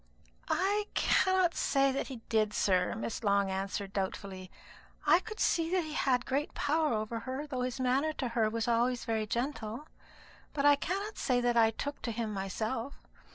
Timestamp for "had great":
5.93-6.55